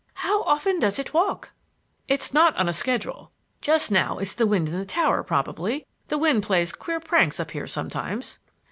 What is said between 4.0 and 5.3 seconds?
it's the wind in the tower